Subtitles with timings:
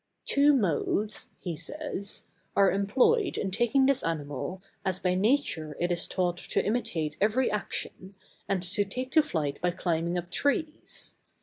[0.25, 6.07] "Two modes," he says, "are employed in taking this animal, as by nature it is
[6.07, 8.15] taught to imitate every action,
[8.49, 11.17] and to take to flight by climbing up trees.